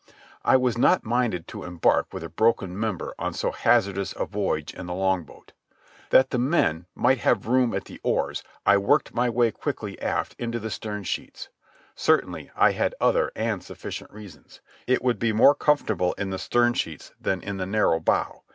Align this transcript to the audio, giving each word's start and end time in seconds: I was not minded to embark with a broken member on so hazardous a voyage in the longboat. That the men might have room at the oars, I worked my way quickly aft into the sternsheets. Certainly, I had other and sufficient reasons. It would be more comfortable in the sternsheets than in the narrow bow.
I 0.43 0.57
was 0.57 0.79
not 0.79 1.03
minded 1.05 1.47
to 1.49 1.63
embark 1.63 2.11
with 2.11 2.23
a 2.23 2.29
broken 2.29 2.75
member 2.79 3.13
on 3.19 3.33
so 3.33 3.51
hazardous 3.51 4.15
a 4.17 4.25
voyage 4.25 4.73
in 4.73 4.87
the 4.87 4.95
longboat. 4.95 5.51
That 6.09 6.31
the 6.31 6.39
men 6.39 6.87
might 6.95 7.19
have 7.19 7.45
room 7.45 7.71
at 7.75 7.85
the 7.85 7.99
oars, 8.01 8.41
I 8.65 8.77
worked 8.77 9.13
my 9.13 9.29
way 9.29 9.51
quickly 9.51 10.01
aft 10.01 10.35
into 10.39 10.59
the 10.59 10.71
sternsheets. 10.71 11.49
Certainly, 11.93 12.49
I 12.55 12.71
had 12.71 12.95
other 12.99 13.31
and 13.35 13.63
sufficient 13.63 14.09
reasons. 14.11 14.59
It 14.87 15.03
would 15.03 15.19
be 15.19 15.33
more 15.33 15.53
comfortable 15.53 16.13
in 16.13 16.31
the 16.31 16.39
sternsheets 16.39 17.11
than 17.21 17.39
in 17.43 17.57
the 17.57 17.67
narrow 17.67 17.99
bow. 17.99 18.41